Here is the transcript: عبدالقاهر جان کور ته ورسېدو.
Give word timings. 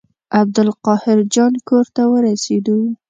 عبدالقاهر 0.39 1.17
جان 1.33 1.53
کور 1.67 1.85
ته 1.95 2.03
ورسېدو. 2.11 2.77